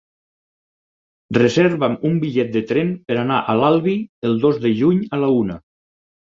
Reserva'm 1.37 1.99
un 2.11 2.17
bitllet 2.25 2.51
de 2.57 2.65
tren 2.73 2.91
per 3.11 3.19
anar 3.27 3.39
a 3.43 3.57
l'Albi 3.61 3.97
el 4.33 4.43
dos 4.49 4.61
de 4.67 4.75
juny 4.83 5.07
a 5.21 5.25
la 5.27 5.33
una. 5.47 5.63